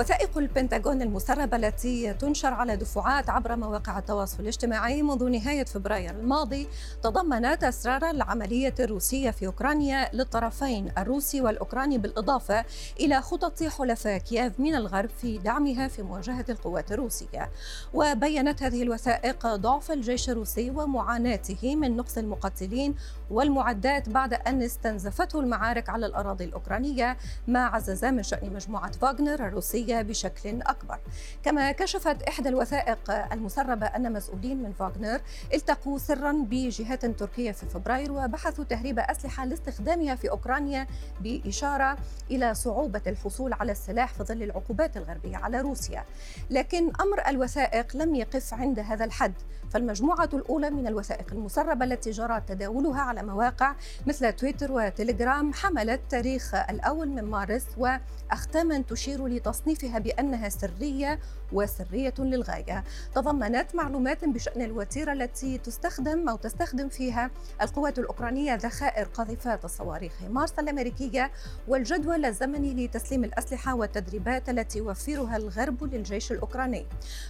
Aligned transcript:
وثائق 0.00 0.38
البنتاغون 0.38 1.02
المسربة 1.02 1.56
التي 1.56 2.14
تنشر 2.14 2.54
على 2.54 2.76
دفعات 2.76 3.30
عبر 3.30 3.56
مواقع 3.56 3.98
التواصل 3.98 4.42
الاجتماعي 4.42 5.02
منذ 5.02 5.28
نهاية 5.28 5.64
فبراير 5.64 6.10
الماضي 6.10 6.68
تضمنت 7.02 7.64
أسرار 7.64 8.10
العملية 8.10 8.74
الروسية 8.80 9.30
في 9.30 9.46
أوكرانيا 9.46 10.10
للطرفين 10.12 10.92
الروسي 10.98 11.40
والأوكراني 11.40 11.98
بالإضافة 11.98 12.64
إلى 13.00 13.22
خطط 13.22 13.62
حلفاء 13.62 14.18
كييف 14.18 14.60
من 14.60 14.74
الغرب 14.74 15.10
في 15.10 15.38
دعمها 15.38 15.88
في 15.88 16.02
مواجهة 16.02 16.44
القوات 16.48 16.92
الروسية. 16.92 17.50
وبينت 17.94 18.62
هذه 18.62 18.82
الوثائق 18.82 19.46
ضعف 19.46 19.90
الجيش 19.90 20.30
الروسي 20.30 20.70
ومعاناته 20.70 21.76
من 21.76 21.96
نقص 21.96 22.18
المقاتلين 22.18 22.94
والمعدات 23.30 24.08
بعد 24.08 24.34
أن 24.34 24.62
استنزفته 24.62 25.40
المعارك 25.40 25.88
على 25.88 26.06
الأراضي 26.06 26.44
الأوكرانية 26.44 27.16
ما 27.46 27.64
عزز 27.64 28.04
من 28.04 28.22
شأن 28.22 28.52
مجموعة 28.52 28.92
فاغنر 28.92 29.46
الروسية 29.46 29.89
بشكل 29.92 30.62
أكبر. 30.62 30.98
كما 31.42 31.72
كشفت 31.72 32.22
إحدى 32.22 32.48
الوثائق 32.48 33.10
المسربة 33.32 33.86
أن 33.86 34.12
مسؤولين 34.12 34.62
من 34.62 34.72
فاغنر 34.72 35.20
التقوا 35.54 35.98
سرا 35.98 36.32
بجهات 36.32 37.06
تركية 37.06 37.52
في 37.52 37.66
فبراير 37.66 38.12
وبحثوا 38.12 38.64
تهريب 38.64 38.98
أسلحة 38.98 39.44
لاستخدامها 39.44 40.14
في 40.14 40.30
أوكرانيا 40.30 40.86
بإشارة 41.20 41.96
إلى 42.30 42.54
صعوبة 42.54 43.02
الحصول 43.06 43.52
على 43.52 43.72
السلاح 43.72 44.14
في 44.14 44.24
ظل 44.24 44.42
العقوبات 44.42 44.96
الغربية 44.96 45.36
على 45.36 45.60
روسيا. 45.60 46.04
لكن 46.50 46.92
أمر 47.00 47.28
الوثائق 47.28 47.96
لم 47.96 48.14
يقف 48.14 48.54
عند 48.54 48.78
هذا 48.78 49.04
الحد. 49.04 49.34
فالمجموعة 49.70 50.28
الأولى 50.32 50.70
من 50.70 50.86
الوثائق 50.86 51.26
المسربة 51.32 51.84
التي 51.84 52.10
جرى 52.10 52.40
تداولها 52.46 53.00
على 53.00 53.22
مواقع 53.22 53.74
مثل 54.06 54.32
تويتر 54.32 54.72
وتليجرام 54.72 55.52
حملت 55.52 56.00
تاريخ 56.08 56.54
الأول 56.54 57.08
من 57.08 57.24
مارس 57.24 57.66
وأختاما 57.78 58.78
تشير 58.88 59.26
لتصنيفها 59.70 59.98
بأنها 59.98 60.48
سرية 60.48 61.18
وسرية 61.52 62.14
للغاية. 62.18 62.84
تضمنت 63.14 63.74
معلومات 63.74 64.24
بشأن 64.24 64.62
الوتيرة 64.62 65.12
التي 65.12 65.58
تستخدم 65.58 66.28
أو 66.28 66.36
تستخدم 66.36 66.88
فيها 66.88 67.30
القوات 67.62 67.98
الأوكرانية 67.98 68.54
ذخائر 68.54 69.04
قاذفات 69.06 69.64
الصواريخ 69.64 70.12
مارس 70.30 70.52
الأمريكية 70.58 71.30
والجدول 71.68 72.24
الزمني 72.24 72.86
لتسليم 72.86 73.24
الأسلحة 73.24 73.74
والتدريبات 73.74 74.48
التي 74.48 74.78
يوفرها 74.78 75.36
الغرب 75.36 75.84
للجيش 75.84 76.32
الأوكراني. 76.32 76.86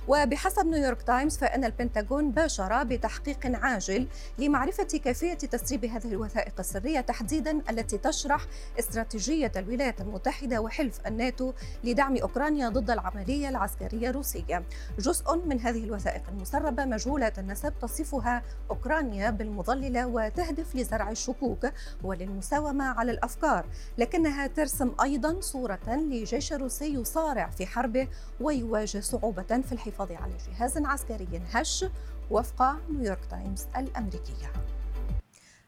وبحسب 0.08 0.66
نيويورك 0.66 1.02
تايمز 1.02 1.36
فإن 1.36 1.64
البنتاغون 1.64 2.30
باشر 2.30 2.82
بتحقيق 2.84 3.38
عاجل 3.44 4.06
لمعرفة 4.38 4.84
كيفية 4.84 5.34
تسريب 5.34 5.84
هذه 5.84 6.08
الوثائق 6.08 6.54
السرية 6.58 7.00
تحديدا 7.00 7.60
التي 7.70 7.98
تشرح 7.98 8.46
استراتيجية 8.78 9.52
الولايات 9.56 10.00
المتحدة 10.00 10.60
وحلف 10.60 11.06
الناتو 11.06 11.52
لدعم 11.84 12.16
أوكرانيا 12.16 12.68
ضد 12.68 12.90
العملية 12.90 13.48
العسكرية 13.48 14.09
الروسية 14.10 14.64
جزء 14.98 15.36
من 15.36 15.60
هذه 15.60 15.84
الوثائق 15.84 16.22
المسربة 16.28 16.84
مجهولة 16.84 17.32
النسب 17.38 17.72
تصفها 17.82 18.42
أوكرانيا 18.70 19.30
بالمضللة 19.30 20.06
وتهدف 20.06 20.76
لزرع 20.76 21.10
الشكوك 21.10 21.66
وللمساومة 22.02 22.84
على 22.84 23.12
الأفكار. 23.12 23.66
لكنها 23.98 24.46
ترسم 24.46 24.92
أيضا 25.02 25.40
صورة 25.40 25.80
لجيش 25.88 26.52
روسي 26.52 26.94
يصارع 26.94 27.50
في 27.50 27.66
حربه 27.66 28.08
ويواجه 28.40 29.00
صعوبة 29.00 29.42
في 29.42 29.72
الحفاظ 29.72 30.12
على 30.12 30.32
جهاز 30.46 30.78
عسكري 30.78 31.42
هش 31.52 31.84
وفق 32.30 32.76
نيويورك 32.90 33.24
تايمز 33.30 33.66
الأمريكية. 33.76 34.52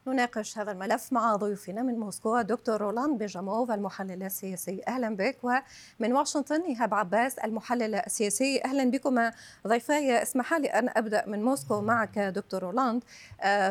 نناقش 0.06 0.58
هذا 0.58 0.72
الملف 0.72 1.12
مع 1.12 1.36
ضيوفنا 1.36 1.82
من 1.82 1.99
موسكو 1.99 2.41
دكتور 2.41 2.81
رولاند 2.81 3.19
بيجاموف 3.19 3.71
المحلل 3.71 4.22
السياسي. 4.22 4.82
أهلا 4.88 5.16
بك. 5.16 5.37
ومن 5.43 6.12
واشنطن 6.12 6.60
إيهاب 6.60 6.94
عباس 6.94 7.38
المحلل 7.38 7.94
السياسي. 7.94 8.65
أهلا 8.65 8.91
بكم 8.91 9.31
ضيفاي 9.66 10.22
اسمح 10.22 10.54
لي 10.54 10.69
أن 10.69 10.88
أبدأ 10.97 11.25
من 11.26 11.43
موسكو 11.43 11.81
معك 11.81 12.19
دكتور 12.19 12.62
رولاند. 12.62 13.03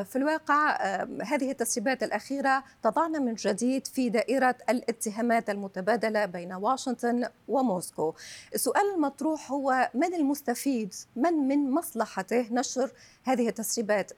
في 0.03 0.15
الواقع 0.15 0.75
هذه 1.23 1.51
التسريبات 1.51 2.03
الأخيرة 2.03 2.63
تضعنا 2.83 3.19
من 3.19 3.33
جديد 3.33 3.87
في 3.87 4.09
دائرة 4.09 4.55
الاتهامات 4.69 5.49
المتبادلة 5.49 6.25
بين 6.25 6.53
واشنطن 6.53 7.25
وموسكو. 7.47 8.13
السؤال 8.55 8.95
المطروح 8.95 9.51
هو 9.51 9.89
من 9.93 10.13
المستفيد؟ 10.13 10.93
من 11.15 11.33
من 11.33 11.71
مصلحته 11.71 12.47
نشر 12.51 12.91
هذه 13.23 13.49
التسريبات؟ 13.49 14.11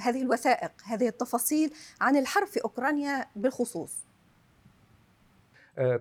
هذه 0.00 0.22
الوثائق 0.22 0.70
هذه 0.84 1.08
التفاصيل 1.08 1.37
عن 2.00 2.16
الحرب 2.16 2.46
في 2.46 2.60
أوكرانيا 2.64 3.26
بالخصوص. 3.36 4.04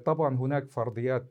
طبعا 0.06 0.36
هناك 0.36 0.70
فرضيات 0.70 1.26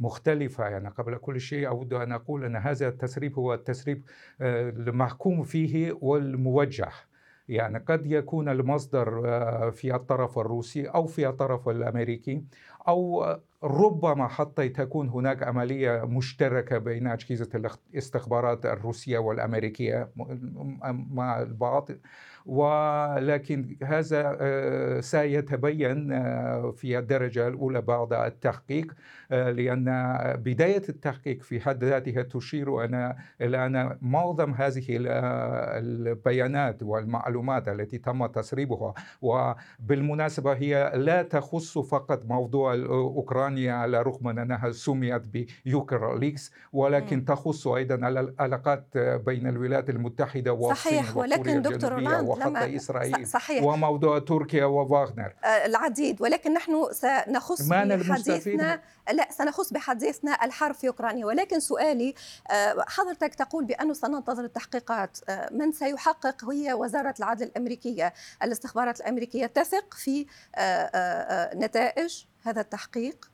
مختلفة. 0.00 0.64
يعني 0.64 0.88
قبل 0.88 1.16
كل 1.16 1.40
شيء 1.40 1.68
أود 1.68 1.92
أن 1.92 2.12
أقول 2.12 2.44
أن 2.44 2.56
هذا 2.56 2.88
التسريب 2.88 3.38
هو 3.38 3.54
التسريب 3.54 4.02
المحكوم 4.40 5.42
فيه 5.44 5.98
والموجه. 6.00 6.88
يعني 7.48 7.78
قد 7.78 8.06
يكون 8.06 8.48
المصدر 8.48 9.20
في 9.70 9.94
الطرف 9.94 10.38
الروسي 10.38 10.86
أو 10.86 11.06
في 11.06 11.28
الطرف 11.28 11.68
الأمريكي 11.68 12.42
أو 12.88 13.36
ربما 13.62 14.28
حتى 14.28 14.68
تكون 14.68 15.08
هناك 15.08 15.42
عملية 15.42 16.04
مشتركة 16.04 16.78
بين 16.78 17.06
أجهزة 17.06 17.48
الاستخبارات 17.94 18.66
الروسية 18.66 19.18
والأمريكية 19.18 20.08
مع 21.10 21.42
البعض 21.42 21.88
ولكن 22.46 23.76
هذا 23.82 25.00
سيتبين 25.00 26.08
في 26.72 26.98
الدرجة 26.98 27.48
الأولى 27.48 27.80
بعد 27.80 28.12
التحقيق 28.12 28.94
لأن 29.30 30.14
بداية 30.44 30.82
التحقيق 30.88 31.42
في 31.42 31.60
حد 31.60 31.84
ذاتها 31.84 32.22
تشير 32.22 32.84
أن 32.84 33.14
إلى 33.40 33.66
أن 33.66 33.98
معظم 34.02 34.50
هذه 34.50 34.84
البيانات 34.90 36.82
والمعلومات 36.82 37.68
التي 37.68 37.98
تم 37.98 38.26
تسريبها 38.26 38.94
وبالمناسبة 39.22 40.52
هي 40.52 40.92
لا 40.94 41.22
تخص 41.22 41.78
فقط 41.78 42.24
موضوع 42.24 42.75
أوكرانيا 42.84 43.72
على 43.72 44.00
الرغم 44.00 44.26
من 44.26 44.38
أنها 44.38 44.72
سميت 44.72 45.22
ب 45.64 45.78
Ukr 45.78 46.18
Leaks 46.18 46.52
ولكن 46.72 47.16
م. 47.16 47.24
تخص 47.24 47.66
أيضا 47.66 47.94
العلاقات 47.94 48.86
بين 48.96 49.46
الولايات 49.46 49.90
المتحدة 49.90 50.52
والصين 50.52 50.92
صحيح 50.92 51.16
ولكن 51.16 51.62
دكتور 51.62 51.92
رولاند 51.92 52.28
وحتى 52.28 52.76
إسرائيل 52.76 53.26
صحيح. 53.26 53.64
وموضوع 53.64 54.18
تركيا 54.18 54.64
وفاغنر 54.64 55.32
العديد 55.64 56.22
ولكن 56.22 56.54
نحن 56.54 56.86
سنخص 56.92 57.62
بحديثنا 57.62 58.80
لا 59.12 59.28
سنخص 59.30 59.72
بحديثنا 59.72 60.44
الحرب 60.44 60.74
في 60.74 60.88
أوكرانيا. 60.88 61.26
ولكن 61.26 61.60
سؤالي 61.60 62.14
حضرتك 62.88 63.34
تقول 63.34 63.64
بأنه 63.64 63.92
سننتظر 63.92 64.44
التحقيقات 64.44 65.18
من 65.52 65.72
سيحقق؟ 65.72 66.50
هي 66.50 66.72
وزارة 66.72 67.14
العدل 67.18 67.46
الأمريكية. 67.46 68.12
الاستخبارات 68.42 69.00
الأمريكية 69.00 69.46
تثق 69.46 69.94
في 69.94 70.26
نتائج؟ 71.54 72.24
هذا 72.46 72.60
التحقيق؟ 72.60 73.30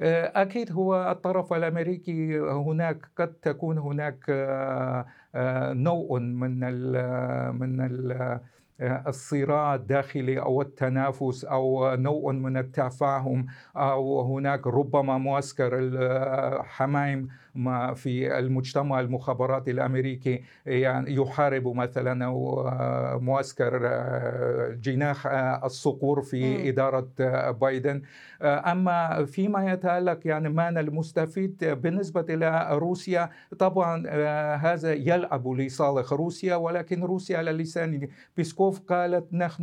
أكيد 0.00 0.72
هو 0.72 1.10
الطرف 1.10 1.52
الأمريكي 1.52 2.40
هناك 2.40 3.08
قد 3.16 3.32
تكون 3.32 3.78
هناك 3.78 4.24
نوع 5.74 6.18
من 6.18 6.64
ال 6.64 7.58
من 7.58 7.80
ال 7.80 8.40
الصراع 8.80 9.74
الداخلي 9.74 10.40
أو 10.40 10.62
التنافس 10.62 11.44
أو 11.44 11.94
نوع 11.94 12.32
من 12.32 12.56
التفاهم 12.56 13.46
أو 13.76 14.20
هناك 14.36 14.66
ربما 14.66 15.18
معسكر 15.18 15.70
الحمايم 15.78 17.28
في 17.94 18.38
المجتمع 18.38 19.00
المخابراتي 19.00 19.70
الأمريكي 19.70 20.42
يعني 20.66 21.14
يحارب 21.14 21.68
مثلا 21.68 22.14
معسكر 23.18 23.78
جناح 24.82 25.26
الصقور 25.64 26.22
في 26.22 26.68
إدارة 26.68 27.08
بايدن. 27.50 28.02
أما 28.42 29.24
فيما 29.24 29.72
يتعلق 29.72 30.18
يعني 30.24 30.48
من 30.48 30.78
المستفيد 30.78 31.64
بالنسبة 31.64 32.24
إلى 32.28 32.68
روسيا 32.72 33.30
طبعا 33.58 34.08
هذا 34.56 34.92
يلعب 34.92 35.48
لصالح 35.48 36.12
روسيا 36.12 36.56
ولكن 36.56 37.04
روسيا 37.04 37.38
على 37.38 37.52
لسان 37.52 38.08
بيسكوف 38.36 38.80
قالت 38.80 39.34
نحن 39.34 39.62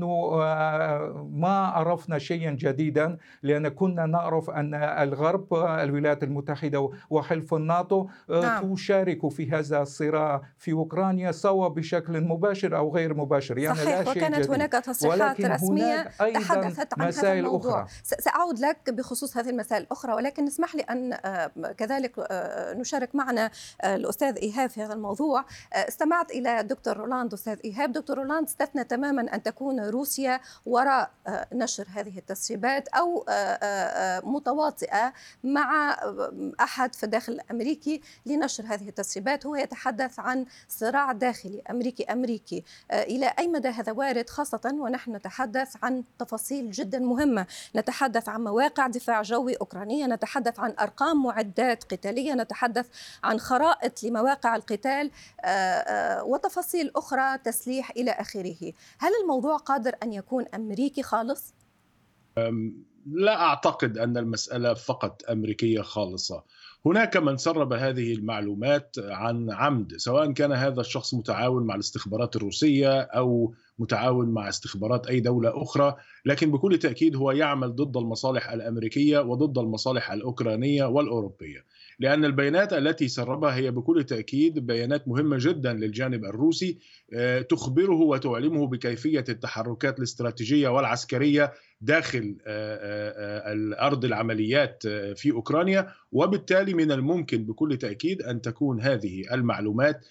ما 1.33 1.57
عرفنا 1.75 2.17
شيئا 2.17 2.51
جديدا 2.51 3.17
لأن 3.43 3.67
كنا 3.67 4.05
نعرف 4.05 4.49
أن 4.49 4.73
الغرب 4.73 5.53
الولايات 5.53 6.23
المتحدة 6.23 6.89
وحلف 7.09 7.53
الناتو 7.79 8.07
نعم. 8.29 8.75
تشارك 8.75 9.29
في 9.31 9.51
هذا 9.51 9.81
الصراع 9.81 10.41
في 10.57 10.71
أوكرانيا 10.71 11.31
سواء 11.31 11.69
بشكل 11.69 12.21
مباشر 12.21 12.77
أو 12.77 12.95
غير 12.95 13.13
مباشر 13.13 13.57
يعني 13.57 13.77
صحيح 13.77 13.97
لا 13.97 14.03
شيء 14.03 14.11
وكانت 14.11 14.35
جديد. 14.35 14.51
هناك 14.51 14.71
تصريحات 14.71 15.41
رسمية 15.41 16.03
تحدثت 16.19 16.99
عن 16.99 17.07
هذا 17.07 17.33
الموضوع 17.33 17.81
أخرى. 17.81 17.89
سأعود 18.03 18.59
لك 18.59 18.89
بخصوص 18.89 19.37
هذه 19.37 19.49
المسائل 19.49 19.83
الأخرى 19.83 20.13
ولكن 20.13 20.47
اسمح 20.47 20.75
لي 20.75 20.81
أن 20.81 21.17
كذلك 21.77 22.27
نشارك 22.75 23.15
معنا 23.15 23.51
الأستاذ 23.83 24.37
إيهاب 24.37 24.69
في 24.69 24.83
هذا 24.83 24.93
الموضوع 24.93 25.45
استمعت 25.73 26.31
إلى 26.31 26.63
دكتور 26.63 26.97
رولاند 26.97 27.33
أستاذ 27.33 27.59
إيهاب 27.65 27.91
دكتور 27.91 28.17
رولاند 28.17 28.47
استثنى 28.47 28.83
تماما 28.83 29.35
أن 29.35 29.43
تكون 29.43 29.79
روسيا 29.79 30.39
وراء 30.65 31.11
نشر 31.53 31.85
هذه 31.95 32.17
التسريبات 32.17 32.87
أو 32.87 33.25
متواطئة 34.23 35.13
مع 35.43 35.97
أحد 36.59 36.95
في 36.95 37.03
الداخل 37.03 37.39
الأمريكي 37.69 38.01
لنشر 38.25 38.63
هذه 38.63 38.89
التسريبات. 38.89 39.45
هو 39.45 39.55
يتحدث 39.55 40.19
عن 40.19 40.45
صراع 40.67 41.11
داخلي 41.11 41.61
أمريكي 41.69 42.03
أمريكي. 42.03 42.63
إلى 42.91 43.33
أي 43.39 43.47
مدى 43.47 43.67
هذا 43.67 43.91
وارد 43.91 44.29
خاصة 44.29 44.71
ونحن 44.73 45.15
نتحدث 45.15 45.75
عن 45.83 46.03
تفاصيل 46.19 46.71
جدا 46.71 46.99
مهمة. 46.99 47.47
نتحدث 47.75 48.29
عن 48.29 48.43
مواقع 48.43 48.87
دفاع 48.87 49.21
جوي 49.21 49.53
أوكرانية 49.53 50.05
نتحدث 50.05 50.59
عن 50.59 50.75
أرقام 50.79 51.23
معدات 51.23 51.83
قتالية 51.83 52.33
نتحدث 52.33 52.87
عن 53.23 53.39
خرائط 53.39 54.03
لمواقع 54.03 54.55
القتال 54.55 55.11
وتفاصيل 56.23 56.91
أخرى 56.95 57.37
تسليح 57.37 57.91
إلى 57.91 58.11
آخره. 58.11 58.73
هل 58.99 59.11
الموضوع 59.21 59.57
قادر 59.57 59.95
أن 60.03 60.13
يكون 60.13 60.45
أمريكي 60.55 61.03
خالص؟ 61.03 61.53
لا 63.05 63.41
أعتقد 63.41 63.97
أن 63.97 64.17
المسألة 64.17 64.73
فقط 64.73 65.21
أمريكية 65.29 65.81
خالصة. 65.81 66.43
هناك 66.85 67.17
من 67.17 67.37
سرب 67.37 67.73
هذه 67.73 68.13
المعلومات 68.13 68.95
عن 68.99 69.51
عمد 69.51 69.97
سواء 69.97 70.31
كان 70.31 70.51
هذا 70.51 70.81
الشخص 70.81 71.13
متعاون 71.13 71.63
مع 71.63 71.75
الاستخبارات 71.75 72.35
الروسية 72.35 72.99
أو 73.01 73.53
متعاون 73.79 74.29
مع 74.29 74.49
استخبارات 74.49 75.07
أي 75.07 75.19
دولة 75.19 75.61
أخرى 75.61 75.95
لكن 76.25 76.51
بكل 76.51 76.77
تأكيد 76.77 77.15
هو 77.15 77.31
يعمل 77.31 77.75
ضد 77.75 77.97
المصالح 77.97 78.51
الأمريكية 78.51 79.19
وضد 79.19 79.57
المصالح 79.57 80.11
الأوكرانية 80.11 80.85
والأوروبية. 80.85 81.65
لأن 81.99 82.25
البيانات 82.25 82.73
التي 82.73 83.07
سربها 83.07 83.55
هي 83.55 83.71
بكل 83.71 84.03
تأكيد 84.03 84.59
بيانات 84.59 85.07
مهمة 85.07 85.37
جدا 85.39 85.73
للجانب 85.73 86.25
الروسي 86.25 86.79
آه، 87.13 87.41
تخبره 87.41 87.95
وتعلمه 87.95 88.67
بكيفية 88.67 89.23
التحركات 89.29 89.97
الاستراتيجية 89.97 90.69
والعسكرية 90.69 91.53
داخل 91.81 92.37
آه، 92.47 92.75
آه، 92.75 93.53
الأرض 93.53 94.05
العمليات 94.05 94.87
في 95.15 95.31
أوكرانيا. 95.31 95.87
وبالتالي 96.11 96.73
من 96.73 96.91
الممكن 96.91 97.45
بكل 97.45 97.77
تأكيد 97.77 98.21
أن 98.21 98.41
تكون 98.41 98.81
هذه 98.81 99.33
المعلومات 99.33 100.05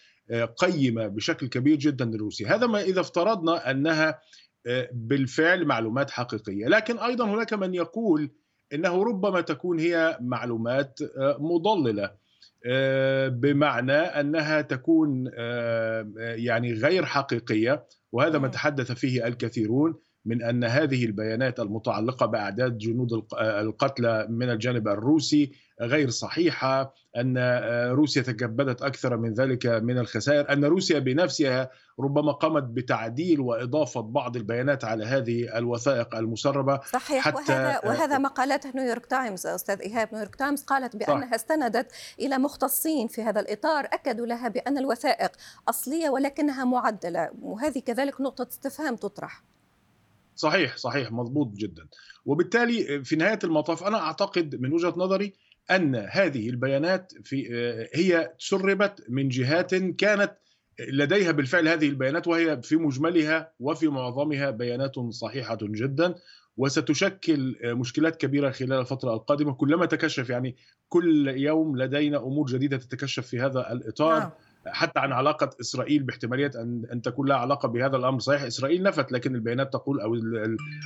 قيمة 0.59 1.07
بشكل 1.07 1.47
كبير 1.47 1.77
جدا 1.77 2.05
لروسيا. 2.05 2.55
هذا 2.55 2.67
ما 2.67 2.81
إذا 2.81 3.01
افترضنا 3.01 3.71
أنها 3.71 4.21
بالفعل 4.93 5.65
معلومات 5.65 6.11
حقيقية. 6.11 6.67
لكن 6.67 6.99
أيضا 6.99 7.25
هناك 7.25 7.55
من 7.55 7.75
يقول 7.75 8.31
إنه 8.73 9.03
ربما 9.03 9.41
تكون 9.41 9.79
هي 9.79 10.19
معلومات 10.21 11.01
آه، 11.03 11.37
مضللة 11.41 12.11
آه، 12.67 13.29
بمعنى 13.29 13.93
أنها 13.93 14.61
تكون 14.61 15.31
آه، 15.35 16.13
يعني 16.19 16.73
غير 16.73 17.05
حقيقية 17.05 17.87
وهذا 18.13 18.39
ما 18.39 18.49
تحدث 18.49 18.93
فيه 18.93 19.27
الكثيرون. 19.27 19.95
من 20.29 20.43
أن 20.43 20.65
هذه 20.65 21.05
البيانات 21.05 21.61
المتعلقة 21.61 22.27
بأعداد 22.27 22.79
جنود 22.79 23.13
القتلى 23.43 24.27
من 24.31 24.51
الجانب 24.51 24.89
الروسي 24.89 25.53
غير 25.81 26.11
صحيحة 26.11 26.95
أن 27.17 27.39
روسيا 27.93 28.23
تكبدت 28.23 28.83
أكثر 28.83 29.17
من 29.17 29.35
ذلك 29.35 29.67
من 29.67 29.99
الخسائر 29.99 30.53
أن 30.53 30.65
روسيا 30.65 30.99
بنفسها 30.99 31.71
ربما 32.01 32.33
قامت 32.33 32.63
بتعديل 32.63 33.41
وإضافة 33.41 34.01
بعض 34.01 34.37
البيانات 34.37 34.85
على 34.85 35.05
هذه 35.05 35.59
الوثائق 35.59 36.15
المسربة. 36.15 36.81
صحيح. 36.93 37.25
حتى 37.25 37.53
وهذا 37.53 37.81
وهذا 37.85 38.19
ما 38.19 38.29
قالته 38.29 38.73
نيويورك 38.75 39.07
تايمز 39.07 39.47
أستاذ 39.47 39.81
إيهاب. 39.81 40.09
نيويورك 40.13 40.37
تايمز 40.37 40.63
قالت 40.63 40.97
بأنها 40.97 41.27
صح. 41.27 41.35
استندت 41.35 41.93
إلى 42.21 42.39
مختصين 42.39 43.09
في 43.09 43.23
هذا 43.23 43.41
الإطار 43.41 43.85
أكدوا 43.85 44.27
لها 44.27 44.49
بأن 44.49 44.79
الوثائق 44.79 45.33
أصلية 45.69 46.11
ولكنها 46.11 46.65
معدلة 46.65 47.31
وهذه 47.43 47.79
كذلك 47.79 48.21
نقطة 48.21 48.49
استفهام 48.51 48.97
تطرح. 48.97 49.43
صحيح 50.39 50.77
صحيح 50.77 51.13
مضبوط 51.13 51.53
جدا. 51.53 51.87
وبالتالي 52.25 53.05
في 53.05 53.17
نهاية 53.17 53.39
المطاف 53.45 53.85
أنا 53.85 53.99
أعتقد 54.01 54.61
من 54.61 54.73
وجهة 54.73 54.95
نظري 54.97 55.33
أن 55.71 55.97
هذه 56.11 56.49
البيانات 56.49 57.13
في 57.25 57.49
هي 57.95 58.33
سربت 58.39 59.05
من 59.09 59.29
جهات 59.29 59.75
كانت 59.75 60.33
لديها 60.91 61.31
بالفعل 61.31 61.69
هذه 61.69 61.89
البيانات 61.89 62.29
وهي 62.29 62.63
في 62.63 62.77
مجملها 62.77 63.53
وفي 63.61 63.89
معظمها 63.89 64.51
بيانات 64.51 64.99
صحيحة 64.99 65.59
جدا 65.63 66.15
وستشكل 66.57 67.57
مشكلات 67.65 68.17
كبيرة 68.17 68.51
خلال 68.51 68.73
الفترة 68.73 69.15
القادمة. 69.15 69.53
كلما 69.53 69.87
تكشف 69.87 70.31
يعني 70.31 70.57
كل 70.89 71.29
يوم 71.29 71.79
لدينا 71.79 72.19
أمور 72.19 72.47
جديدة 72.47 72.77
تتكشف 72.77 73.27
في 73.27 73.41
هذا 73.41 73.73
الإطار. 73.73 74.19
نعم. 74.19 74.31
حتى 74.67 75.01
عن 75.01 75.13
علاقة 75.13 75.51
إسرائيل 75.61 76.03
باحتمالية 76.03 76.51
أن 76.55 76.83
أن 76.93 77.03
تكون 77.03 77.29
لها 77.29 77.37
علاقة 77.37 77.69
بهذا 77.69 77.97
الأمر. 77.97 78.21
صحيح 78.21 78.43
إسرائيل 78.43 78.83
نفت 78.83 79.13
لكن 79.13 79.35
البيانات 79.35 79.73
تقول 79.73 80.01
أو 80.01 80.15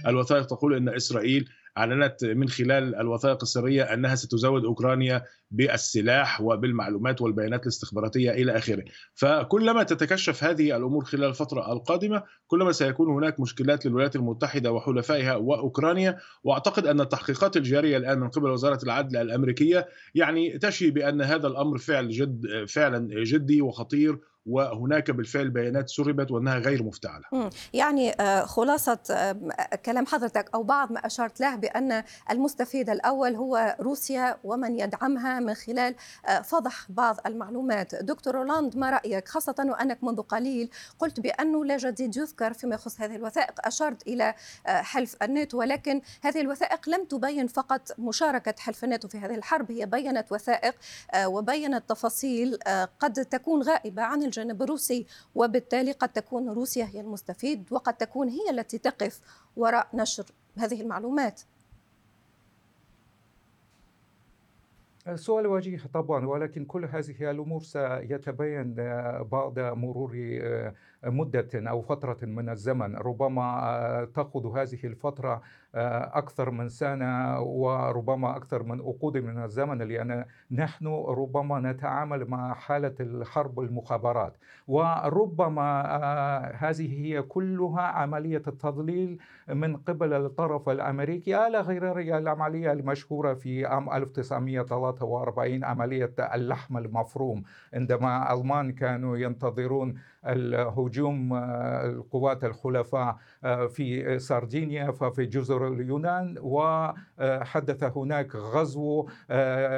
الوثائق 0.07 0.47
تقول 0.47 0.75
إن 0.75 0.89
إسرائيل 0.89 1.49
أعلنت 1.79 2.25
من 2.25 2.49
خلال 2.49 2.95
الوثائق 2.95 3.39
السرية 3.43 3.83
أنها 3.83 4.15
ستزود 4.15 4.65
أوكرانيا 4.65 5.25
بالسلاح 5.51 6.41
وبالمعلومات 6.41 7.21
والبيانات 7.21 7.63
الاستخباراتية 7.63 8.31
إلى 8.31 8.57
آخره، 8.57 8.85
فكلما 9.15 9.83
تتكشف 9.83 10.45
هذه 10.45 10.77
الأمور 10.77 11.05
خلال 11.05 11.25
الفترة 11.25 11.73
القادمة 11.73 12.23
كلما 12.47 12.73
سيكون 12.73 13.11
هناك 13.11 13.41
مشكلات 13.41 13.87
للولايات 13.87 14.17
المتحدة 14.17 14.73
وحلفائها 14.73 15.35
وأوكرانيا، 15.35 16.19
وأعتقد 16.45 16.87
أن 16.87 17.01
التحقيقات 17.01 17.57
الجارية 17.57 17.97
الآن 17.97 18.21
من 18.21 18.29
قبل 18.29 18.51
وزارة 18.51 18.85
العدل 18.85 19.17
الأمريكية 19.17 19.89
يعني 20.15 20.59
تشي 20.59 20.91
بأن 20.91 21.23
هذا 21.23 21.47
الأمر 21.47 21.79
فعل 21.79 22.09
جد 22.09 22.65
فعلا 22.69 23.09
جدي 23.25 23.63
وخطير 23.63 24.19
وهناك 24.47 25.11
بالفعل 25.11 25.50
بيانات 25.50 25.91
سربت 25.91 26.31
وأنها 26.31 26.59
غير 26.59 26.83
مفتعلة. 26.83 27.50
يعني 27.73 28.11
آه، 28.21 28.44
خلاصة 28.44 28.99
آه، 29.11 29.77
كلام 29.87 30.06
حضرتك 30.06 30.50
أو 30.55 30.62
بعض 30.62 30.93
ما 30.93 31.06
أشرت 31.06 31.41
له 31.41 31.56
بأن 31.56 32.05
المستفيد 32.31 32.91
الأول 32.91 33.35
هو 33.35 33.77
روسيا 33.81 34.37
ومن 34.44 34.79
يدعمها 34.79 35.41
من 35.41 35.55
خلال 35.55 35.94
آه، 36.29 36.41
فضح 36.41 36.87
بعض 36.89 37.21
المعلومات. 37.27 37.94
دكتور 37.94 38.35
رولاند 38.35 38.77
ما 38.77 38.91
رأيك 38.91 39.29
خاصة 39.29 39.55
وأنك 39.59 40.05
منذ 40.05 40.23
قليل 40.23 40.71
قلت 40.99 41.21
بأنه 41.21 41.65
لا 41.65 41.77
جديد 41.77 42.17
يذكر 42.17 42.53
فيما 42.53 42.75
يخص 42.75 43.00
هذه 43.00 43.17
الوثائق، 43.17 43.67
أشرت 43.67 44.06
إلى 44.06 44.35
حلف 44.67 45.17
الناتو 45.23 45.59
ولكن 45.59 46.00
هذه 46.23 46.41
الوثائق 46.41 46.89
لم 46.89 47.05
تبين 47.05 47.47
فقط 47.47 47.93
مشاركة 47.99 48.55
حلف 48.59 48.85
الناتو 48.85 49.09
في 49.09 49.19
هذه 49.19 49.35
الحرب، 49.35 49.73
هي 49.73 49.87
بينت 49.87 50.33
وثائق 50.33 50.75
وبينت 51.27 51.89
تفاصيل 51.89 52.58
قد 53.01 53.13
تكون 53.13 53.63
غائبة 53.63 54.03
عن 54.03 54.22
الجانب 54.32 54.62
الروسي 54.62 55.06
وبالتالي 55.34 55.93
قد 55.93 56.08
تكون 56.08 56.48
روسيا 56.48 56.84
هي 56.84 57.01
المستفيد 57.01 57.65
وقد 57.70 57.94
تكون 57.94 58.29
هي 58.29 58.51
التي 58.51 58.79
تقف 58.79 59.20
وراء 59.56 59.89
نشر 59.94 60.24
هذه 60.58 60.81
المعلومات. 60.81 61.41
سؤال 65.15 65.46
وجيه 65.46 65.81
طبعا 65.94 66.27
ولكن 66.27 66.65
كل 66.65 66.84
هذه 66.84 67.31
الأمور 67.31 67.62
سيتبين 67.62 68.74
بعد 69.32 69.58
مرور 69.58 70.12
مدة 71.05 71.49
أو 71.55 71.82
فترة 71.82 72.17
من 72.23 72.49
الزمن. 72.49 72.97
ربما 72.97 74.09
تأخذ 74.15 74.59
هذه 74.59 74.79
الفترة 74.85 75.43
أكثر 76.15 76.51
من 76.51 76.69
سنة 76.69 77.41
وربما 77.41 78.37
أكثر 78.37 78.63
من 78.63 78.81
عقود 78.81 79.17
من 79.17 79.44
الزمن 79.44 79.79
لأن 79.79 80.25
نحن 80.51 80.87
ربما 81.09 81.61
نتعامل 81.61 82.25
مع 82.31 82.55
حالة 82.55 82.94
الحرب 83.01 83.61
المخابرات. 83.61 84.37
وربما 84.69 85.82
هذه 86.59 87.05
هي 87.05 87.23
كلها 87.23 87.82
عملية 87.82 88.43
التضليل 88.47 89.19
من 89.49 89.77
قبل 89.77 90.13
الطرف 90.13 90.69
الأمريكي 90.69 91.35
على 91.35 91.61
غير 91.61 91.99
العملية 92.19 92.73
المشهورة 92.73 93.35
في 93.35 93.67
عام 93.67 93.93
1973 93.93 94.63
43 94.63 95.65
عملية 95.65 96.15
اللحم 96.35 96.79
المفروم. 96.79 97.43
عندما 97.75 98.32
الألمان 98.32 98.73
كانوا 98.73 99.17
ينتظرون 99.17 99.94
الهجوم 100.27 100.92
القوات 100.99 102.44
الخلفاء 102.44 103.17
في 103.69 104.19
سردينيا 104.19 104.91
ففي 104.91 105.27
جزر 105.27 105.69
اليونان 105.69 106.34
وحدث 106.41 107.84
هناك 107.96 108.37
غزو 108.37 109.08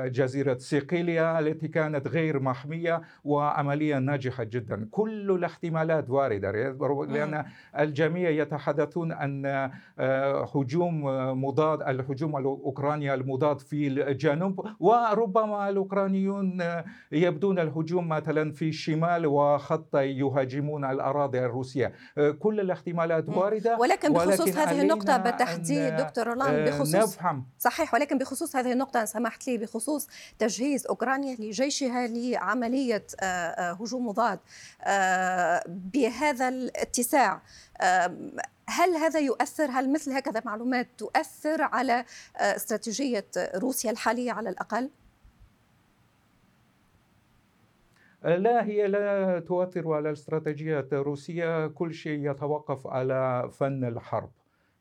جزيرة 0.04 0.58
سيقيليا 0.58 1.38
التي 1.38 1.68
كانت 1.68 2.08
غير 2.08 2.40
محمية 2.40 3.02
وعملية 3.24 3.98
ناجحة 3.98 4.44
جدا. 4.44 4.88
كل 4.90 5.30
الاحتمالات 5.30 6.10
واردة 6.10 6.50
لأن 7.12 7.44
الجميع 7.78 8.30
يتحدثون 8.30 9.12
أن 9.12 9.70
هجوم 10.54 11.04
مضاد 11.44 11.82
الهجوم 11.82 12.36
الأوكراني 12.36 13.14
المضاد 13.14 13.60
في 13.60 13.86
الجنوب 13.86 14.66
وربما 14.80 15.68
الأوكرانيون 15.68 16.62
يبدون 17.12 17.58
الهجوم 17.58 18.08
مثلا 18.08 18.52
في 18.52 18.68
الشمال 18.68 19.26
وخط 19.26 19.96
يهاجمون 19.96 20.84
الأراضي 21.04 21.38
الروسية. 21.38 21.92
كل 22.38 22.60
الاحتمالات 22.60 23.28
واردة 23.28 23.76
ولكن 23.78 24.12
بخصوص 24.12 24.40
ولكن 24.40 24.58
هذه 24.58 24.80
النقطة 24.80 25.16
بالتحديد 25.16 25.96
دكتور 25.96 26.26
رولان 26.26 26.64
بخصوص 26.64 26.94
نفهم. 26.94 27.46
صحيح 27.58 27.94
ولكن 27.94 28.18
بخصوص 28.18 28.56
هذه 28.56 28.72
النقطة 28.72 29.00
إن 29.00 29.06
سمحت 29.06 29.46
لي 29.46 29.58
بخصوص 29.58 30.08
تجهيز 30.38 30.86
أوكرانيا 30.86 31.36
لجيشها 31.36 32.06
لعملية 32.06 33.06
هجوم 33.80 34.06
مضاد 34.06 34.38
بهذا 35.68 36.48
الاتساع. 36.48 37.42
هل 38.68 38.96
هذا 38.96 39.20
يؤثر؟ 39.20 39.70
هل 39.70 39.92
مثل 39.92 40.12
هكذا 40.12 40.42
معلومات 40.44 40.88
تؤثر 40.98 41.62
على 41.62 42.04
استراتيجية 42.36 43.26
روسيا 43.36 43.90
الحالية 43.90 44.32
على 44.32 44.48
الأقل؟ 44.48 44.90
لا 48.24 48.64
هي 48.64 48.88
لا 48.88 49.40
تؤثر 49.40 49.92
على 49.92 50.08
الاستراتيجية 50.08 50.88
الروسية 50.92 51.66
كل 51.66 51.94
شيء 51.94 52.30
يتوقف 52.30 52.86
على 52.86 53.48
فن 53.52 53.84
الحرب. 53.84 54.30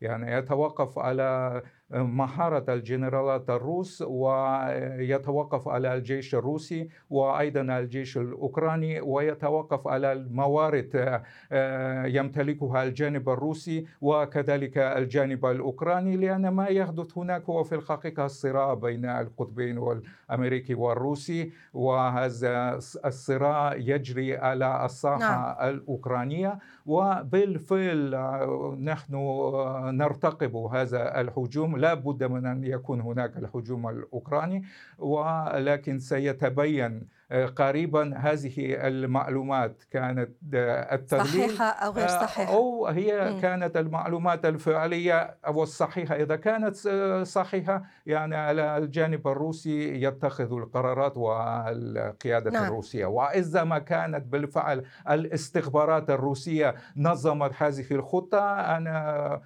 يعني 0.01 0.31
يتوقف 0.33 0.99
على 0.99 1.61
مهارة 1.93 2.73
الجنرالات 2.73 3.49
الروس 3.49 4.03
ويتوقف 4.07 5.67
على 5.67 5.93
الجيش 5.93 6.35
الروسي 6.35 6.89
وأيضا 7.09 7.61
الجيش 7.61 8.17
الأوكراني 8.17 9.01
ويتوقف 9.01 9.87
على 9.87 10.11
الموارد 10.11 11.21
آه، 11.51 12.05
يمتلكها 12.05 12.83
الجانب 12.83 13.29
الروسي 13.29 13.85
وكذلك 14.01 14.77
الجانب 14.77 15.45
الأوكراني 15.45 16.17
لأن 16.17 16.47
ما 16.47 16.67
يحدث 16.67 17.17
هناك 17.17 17.43
هو 17.43 17.63
في 17.63 17.75
الحقيقة 17.75 18.25
الصراع 18.25 18.73
بين 18.73 19.05
القطبين 19.05 19.77
والأمريكي 19.77 20.73
والروسي 20.73 21.51
وهذا 21.73 22.79
الصراع 23.05 23.75
يجري 23.75 24.37
على 24.37 24.85
الساحة 24.85 25.19
نعم. 25.19 25.69
الأوكرانية 25.69 26.59
وبالفعل 26.85 28.15
آه، 28.15 28.77
نحن 28.81 29.15
آه، 29.15 29.91
نرتقب 29.91 30.55
هذا 30.55 31.21
الهجوم 31.21 31.82
لا 31.83 31.93
بد 31.93 32.23
من 32.23 32.45
أن 32.45 32.63
يكون 32.63 33.01
هناك 33.01 33.37
الهجوم 33.37 33.89
الأوكراني 33.89 34.63
ولكن 34.99 35.99
سيتبين 35.99 37.07
آه، 37.31 37.45
قريبا 37.45 38.17
هذه 38.17 38.53
المعلومات 38.87 39.83
كانت 39.91 40.29
آه، 40.53 40.95
التغليل 40.95 41.49
صحيحة 41.49 41.65
أو 41.65 41.91
غير 41.91 42.05
آه، 42.05 42.07
صحيحة 42.07 42.53
أو 42.53 42.87
هي. 42.87 43.41
كانت 43.41 43.77
المعلومات 43.77 44.45
الفعلية 44.45 45.37
أو 45.47 45.63
الصحيحة 45.63 46.15
إذا 46.15 46.35
كانت 46.35 46.75
صحيحة 47.23 47.83
يعني 48.05 48.35
على 48.35 48.77
الجانب 48.77 49.27
الروسي 49.27 50.03
يتخذ 50.03 50.53
القرارات 50.53 51.17
والقيادة 51.17 52.51
نعم. 52.51 52.63
الروسية 52.63 53.05
وإذا 53.05 53.63
ما 53.63 53.79
كانت 53.79 54.25
بالفعل 54.25 54.83
الاستخبارات 55.09 56.09
الروسية 56.09 56.75
نظمت 56.97 57.51
هذه 57.57 57.85
الخطة 57.91 58.77
أنا 58.77 59.41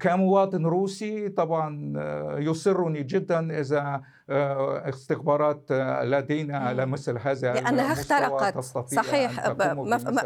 كمواطن 0.00 0.66
روسي؟ 0.66 1.28
طبعا 1.28 1.92
آه، 1.96 2.36
يسرني 2.38 3.02
جدا 3.02 3.60
إذا 3.60 4.02
آه، 4.30 4.88
استخبارات 4.88 5.64
آه، 5.70 6.04
لدينا 6.04 6.58
على 6.58 6.86
مثل 6.86 7.18
هذا 7.18 7.52
لأنها 7.52 7.92
اخترقت. 7.92 8.58
صحيح 8.94 9.48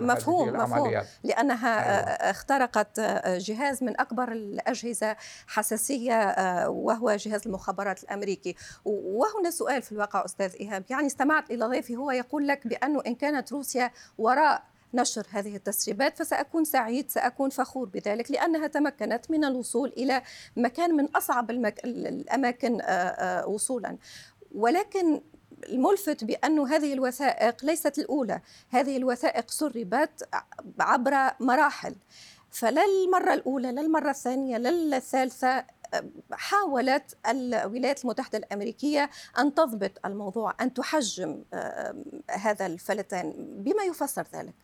مفهوم 0.01 0.53
مفهوم. 0.53 0.93
لأنها 1.25 2.31
اخترقت 2.31 3.01
جهاز 3.27 3.85
من 3.85 4.01
أكبر 4.01 4.33
الأجهزة 4.33 5.17
حساسية 5.47 6.35
وهو 6.69 7.11
جهاز 7.11 7.43
المخابرات 7.47 8.03
الأمريكي. 8.03 8.57
وهنا 8.85 9.51
سؤال 9.51 9.83
في 9.83 9.93
الواقع 9.93 10.25
أستاذ 10.25 10.55
إيهاب. 10.61 10.85
يعني 10.91 11.07
استمعت 11.07 11.51
إلى 11.51 11.65
ضيفي 11.65 11.97
هو 11.97 12.11
يقول 12.11 12.49
لك 12.49 12.67
بأنه 12.67 13.03
إن 13.07 13.15
كانت 13.15 13.53
روسيا 13.53 13.91
وراء 14.19 14.63
نشر 14.95 15.27
هذه 15.31 15.57
التسريبات 15.57 16.19
فسأكون 16.19 16.65
سعيد 16.65 17.11
سأكون 17.11 17.51
فخور 17.51 17.89
بذلك 17.89 18.31
لأنها 18.31 18.67
تمكنت 18.67 19.31
من 19.31 19.45
الوصول 19.45 19.93
إلى 19.97 20.23
مكان 20.57 20.97
من 20.97 21.05
أصعب 21.05 21.51
المك... 21.51 21.85
الأماكن 21.85 22.81
وصولا. 23.47 23.97
ولكن 24.55 25.21
الملفت 25.69 26.25
بأن 26.25 26.59
هذه 26.59 26.93
الوثائق 26.93 27.65
ليست 27.65 27.99
الأولى. 27.99 28.41
هذه 28.71 28.97
الوثائق 28.97 29.51
سربت 29.51 30.29
عبر 30.81 31.31
مراحل. 31.41 31.95
فلا 32.51 32.83
المرة 32.85 33.35
الأولى 33.35 33.73
لا 33.73 33.81
المرة 33.81 34.11
الثانية 34.11 34.57
لا 34.59 34.97
الثالثة 34.97 35.65
حاولت 36.33 37.17
الولايات 37.29 38.05
المتحدة 38.05 38.39
الأمريكية 38.39 39.11
أن 39.39 39.55
تضبط 39.55 39.91
الموضوع 40.05 40.55
أن 40.61 40.75
تحجم 40.75 41.43
هذا 42.31 42.67
الفلتان 42.67 43.35
بما 43.39 43.83
يفسر 43.83 44.27
ذلك. 44.35 44.55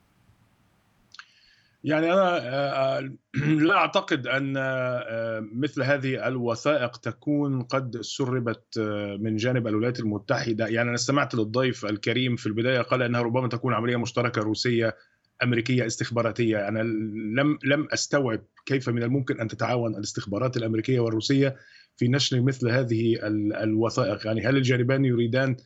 يعني 1.85 2.13
أنا 2.13 2.39
آه، 2.39 2.99
آه، 2.99 3.11
لا 3.69 3.75
أعتقد 3.75 4.27
أن 4.27 4.55
آه، 4.57 5.49
مثل 5.53 5.83
هذه 5.83 6.29
الوثائق 6.29 6.97
تكون 6.97 7.63
قد 7.63 8.01
سربت 8.01 8.79
من 9.21 9.37
جانب 9.37 9.67
الولايات 9.67 10.01
المتحدة. 10.01 10.67
يعني 10.67 10.89
أنا 10.89 10.95
استمعت 10.95 11.35
للضيف 11.35 11.87
الكريم 11.87 12.37
في 12.37 12.47
البداية 12.47 12.81
قال 12.81 13.03
إنها 13.03 13.23
ربما 13.23 13.49
تكون 13.49 13.75
عملية 13.75 13.97
مشتركة 13.97 14.43
روسية 14.43 14.97
أمريكية 15.43 15.87
استخباراتية. 15.87 16.69
أنا 16.69 16.79
لم 17.41 17.59
لم 17.65 17.89
أستوعب 17.93 18.43
كيف 18.67 18.89
من 18.89 19.03
الممكن 19.03 19.41
أن 19.41 19.49
تتعاون 19.49 19.95
الاستخبارات 19.95 20.57
الأمريكية 20.57 21.01
والروسية 21.01 21.57
في 21.97 22.09
نشر 22.09 22.41
مثل 22.41 22.69
هذه 22.69 23.19
الوثائق. 23.63 24.27
يعني 24.27 24.47
هل 24.47 24.57
الجانبان 24.57 25.05
يريدان 25.05 25.57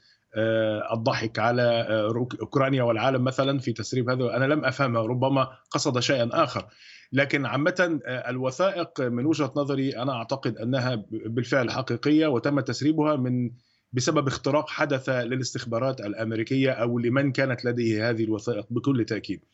الضحك 0.92 1.38
على 1.38 1.62
آه، 1.62 2.28
أوكرانيا 2.40 2.82
والعالم 2.82 3.24
مثلا 3.24 3.58
في 3.58 3.72
تسريب 3.72 4.10
هذا 4.10 4.36
أنا 4.36 4.44
لم 4.44 4.64
افهمه 4.64 5.00
ربما 5.00 5.48
قصد 5.70 6.00
شيئا 6.00 6.28
آخر. 6.32 6.66
لكن 7.12 7.46
عامة 7.46 8.00
آه، 8.06 8.30
الوثائق 8.30 9.00
من 9.00 9.26
وجهة 9.26 9.52
نظري 9.56 9.90
أنا 9.90 10.12
أعتقد 10.12 10.56
أنها 10.56 11.04
بالفعل 11.10 11.70
حقيقية 11.70 12.26
وتم 12.26 12.60
تسريبها 12.60 13.16
من 13.16 13.50
بسبب 13.92 14.26
اختراق 14.28 14.68
حدث 14.68 15.08
للاستخبارات 15.08 16.00
الأمريكية 16.00 16.70
أو 16.70 16.98
لمن 16.98 17.32
كانت 17.32 17.64
لديه 17.64 18.10
هذه 18.10 18.24
الوثائق 18.24 18.66
بكل 18.70 19.04
تأكيد. 19.04 19.44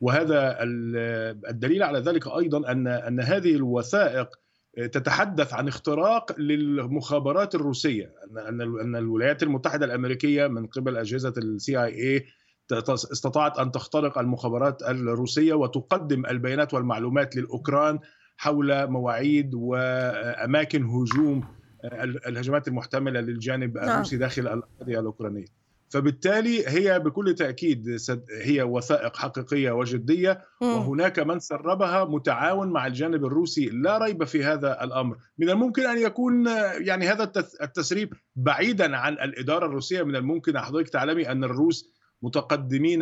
وهذا 0.00 0.56
الدليل 1.50 1.82
على 1.82 1.98
ذلك 1.98 2.26
أيضا 2.26 2.70
أن 2.72 2.86
أن 2.86 3.20
هذه 3.20 3.54
الوثائق 3.54 4.28
تتحدث 4.76 5.54
عن 5.54 5.68
اختراق 5.68 6.40
للمخابرات 6.40 7.54
الروسية 7.54 8.14
ان 8.50 8.60
أن 8.60 8.96
الولايات 8.96 9.42
المتحدة 9.42 9.86
الأمريكية 9.86 10.46
من 10.46 10.66
قبل 10.66 10.96
أجهزة 10.96 11.34
السي 11.38 11.84
اي 11.84 12.16
اي 12.16 12.26
استطاعت 12.88 13.58
أن 13.58 13.72
تخترق 13.72 14.18
المخابرات 14.18 14.82
الروسية 14.82 15.54
وتقدم 15.54 16.26
البيانات 16.26 16.74
والمعلومات 16.74 17.36
للاوكران 17.36 17.98
حول 18.36 18.90
مواعيد 18.90 19.54
وأماكن 19.54 20.84
هجوم 20.84 21.44
الهجمات 22.26 22.68
المحتملة 22.68 23.20
للجانب 23.20 23.78
نعم. 23.78 23.88
الروسي 23.88 24.16
داخل 24.16 24.42
الأراضي 24.42 24.98
الأوكرانية. 24.98 25.46
فبالتالي 25.90 26.68
هي 26.68 26.98
بكل 26.98 27.34
تأكيد 27.34 27.96
هي 28.42 28.62
وثائق 28.62 29.16
حقيقية 29.16 29.70
وجدية 29.70 30.40
وهناك 30.60 31.18
من 31.18 31.38
سربها 31.38 32.04
متعاون 32.04 32.68
مع 32.68 32.86
الجانب 32.86 33.24
الروسي 33.24 33.66
لا 33.66 33.98
ريب 33.98 34.24
في 34.24 34.44
هذا 34.44 34.84
الأمر. 34.84 35.16
من 35.38 35.50
الممكن 35.50 35.86
أن 35.86 35.98
يكون 35.98 36.46
يعني 36.80 37.08
هذا 37.08 37.32
التسريب 37.62 38.12
بعيدا 38.36 38.96
عن 38.96 39.12
الإدارة 39.12 39.66
الروسية 39.66 40.02
من 40.02 40.16
الممكن 40.16 40.58
حضرتك 40.58 40.88
تعلمي 40.88 41.28
أن 41.30 41.44
الروس 41.44 41.94
متقدمين 42.22 42.98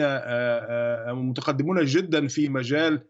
متقدمون 1.13 1.85
جدا 1.85 2.29
في 2.29 2.49
مجال 2.49 3.03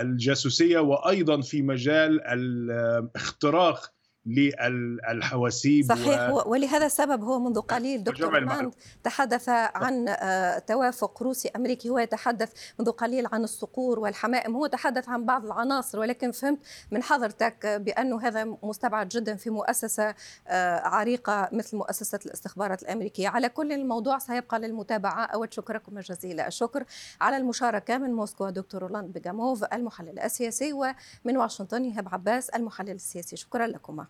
الجاسوسية 0.00 0.78
وأيضا 0.78 1.40
في 1.40 1.62
مجال 1.62 2.20
الاختراق 2.26 3.90
للحواسيب 4.26 5.84
صحيح. 5.88 6.30
و... 6.30 6.50
ولهذا 6.50 6.86
السبب 6.86 7.24
هو 7.24 7.38
منذ 7.38 7.60
قليل. 7.60 8.04
دكتور 8.04 8.40
رولاند 8.40 8.74
تحدث 9.04 9.48
عن 9.48 10.08
آه، 10.08 10.58
توافق 10.58 11.22
روسي 11.22 11.50
أمريكي. 11.56 11.90
هو 11.90 11.98
يتحدث 11.98 12.52
منذ 12.78 12.90
قليل 12.90 13.26
عن 13.32 13.44
الصقور 13.44 13.98
والحمائم. 13.98 14.56
هو 14.56 14.66
تحدث 14.66 15.08
عن 15.08 15.24
بعض 15.24 15.44
العناصر 15.44 15.98
ولكن 15.98 16.32
فهمت 16.32 16.58
من 16.90 17.02
حضرتك 17.02 17.66
بانه 17.66 18.22
هذا 18.22 18.56
مستبعد 18.62 19.08
جدا 19.08 19.36
في 19.36 19.50
مؤسسة 19.50 20.14
آه، 20.48 20.80
عريقة 20.80 21.48
مثل 21.52 21.76
مؤسسة 21.76 22.18
الاستخبارات 22.26 22.82
الأمريكية. 22.82 23.28
على 23.28 23.48
كل 23.48 23.72
الموضوع 23.72 24.18
سيبقى 24.18 24.58
للمتابعة 24.58 25.24
أود 25.24 25.52
شكركم 25.52 26.00
جزيل 26.00 26.40
الشكر 26.40 26.84
على 27.20 27.36
المشاركة 27.36 27.98
من 27.98 28.12
موسكو 28.12 28.50
دكتور 28.50 28.82
رولاند 28.82 29.12
بيجاموف 29.12 29.64
المحلل 29.64 30.18
السياسي 30.18 30.72
ومن 30.72 31.36
واشنطن 31.36 31.82
ايهاب 31.82 32.08
عباس 32.08 32.48
المحلل 32.48 32.90
السياسي. 32.90 33.36
شكرا 33.36 33.66
لكما. 33.66 34.06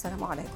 السلام 0.00 0.24
عليكم. 0.24 0.48